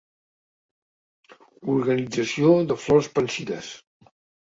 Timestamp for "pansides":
3.19-3.73